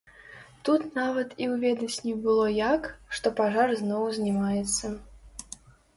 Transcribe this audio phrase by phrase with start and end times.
[0.67, 4.85] Тут нават і ўведаць не было як, што пажар зноў узнімаецца.